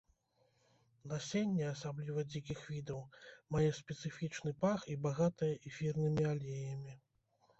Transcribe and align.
Насенне, 1.09 1.65
асабліва 1.73 2.23
дзікіх 2.31 2.63
відаў, 2.69 3.03
мае 3.55 3.69
спецыфічны 3.79 4.53
пах 4.63 4.87
і 4.93 4.95
багатае 5.05 5.53
эфірнымі 5.73 6.23
алеямі. 6.33 6.97